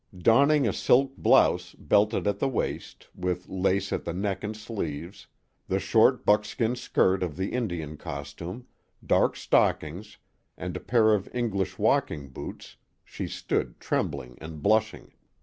Donning 0.17 0.67
a 0.67 0.73
silk 0.73 1.15
blouse, 1.15 1.75
belted 1.77 2.25
at 2.25 2.39
the 2.39 2.49
waist, 2.49 3.07
with 3.13 3.47
lace 3.47 3.93
at 3.93 4.03
the 4.03 4.15
neck 4.15 4.43
and 4.43 4.57
sleeves, 4.57 5.27
the 5.67 5.79
short 5.79 6.25
buckskin 6.25 6.75
skirt 6.75 7.21
of 7.21 7.37
the 7.37 7.49
Indian 7.53 7.97
costume, 7.97 8.65
dark 9.05 9.35
stockings, 9.35 10.17
and 10.57 10.75
a 10.75 10.79
pair 10.79 11.13
of 11.13 11.29
English 11.35 11.77
walking 11.77 12.29
boots, 12.29 12.77
she 13.05 13.27
stood 13.27 13.79
trem 13.79 14.09
bling 14.09 14.39
and 14.41 14.63
blushing. 14.63 15.11